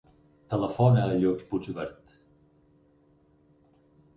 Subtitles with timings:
[0.53, 2.17] Telefona al Lluc Puigvert.